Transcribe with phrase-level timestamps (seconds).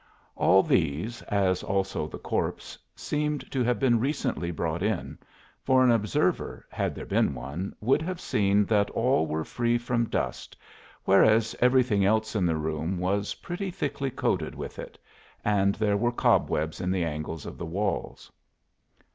[0.35, 5.19] All these, as also the corpse, seemed to have been recently brought in,
[5.63, 10.09] for an observer, had there been one, would have seen that all were free from
[10.09, 10.57] dust,
[11.05, 14.97] whereas everything else in the room was pretty thickly coated with it,
[15.45, 18.31] and there were cobwebs in the angles of the walls.